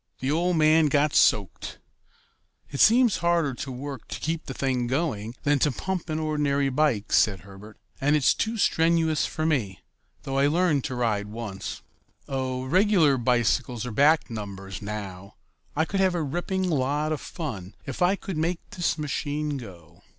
The 0.19 0.31
old 0.31 0.57
man 0.57 0.87
got 0.87 1.13
soaked." 1.13 1.77
"It 2.71 2.79
seems 2.79 3.17
harder 3.17 3.55
work 3.71 4.07
to 4.07 4.19
keep 4.19 4.47
the 4.47 4.53
thing 4.55 4.87
going 4.87 5.35
than 5.43 5.59
to 5.59 5.71
pump 5.71 6.09
an 6.09 6.17
ordinary 6.17 6.69
bike," 6.69 7.11
said 7.13 7.41
Herbert, 7.41 7.77
"and 8.01 8.15
that's 8.15 8.33
too 8.33 8.57
strenuous 8.57 9.27
for 9.27 9.45
me 9.45 9.81
though 10.23 10.39
I 10.39 10.47
learned 10.47 10.83
to 10.85 10.95
ride 10.95 11.27
one 11.27 11.49
once." 11.49 11.83
"Oh, 12.27 12.65
regular 12.65 13.15
bicycles 13.17 13.85
are 13.85 13.91
back 13.91 14.27
numbers 14.31 14.81
now. 14.81 15.35
I 15.75 15.85
could 15.85 15.99
have 15.99 16.15
a 16.15 16.23
ripping 16.23 16.67
lot 16.67 17.11
of 17.11 17.21
fun 17.21 17.75
if 17.85 18.01
I 18.01 18.15
could 18.15 18.37
make 18.37 18.71
this 18.71 18.97
machine 18.97 19.55
go. 19.57 20.01